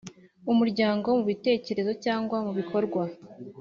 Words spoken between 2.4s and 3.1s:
mu bikorwa